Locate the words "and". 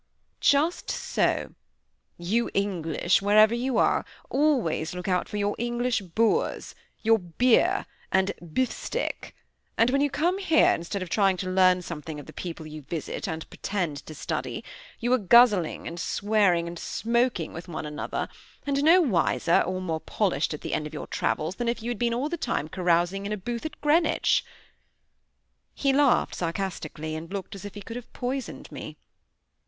8.11-8.31, 9.77-9.91, 13.27-13.47, 15.87-15.99, 16.67-16.79, 18.65-18.83, 27.15-27.31